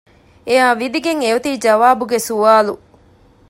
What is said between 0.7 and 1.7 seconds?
ވިދިގެން އެ އޮތީ އެ